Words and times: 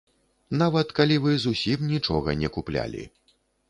Нават 0.61 0.95
калі 1.01 1.19
вы 1.27 1.37
зусім 1.45 1.87
нічога 1.93 2.29
не 2.43 2.55
куплялі. 2.59 3.11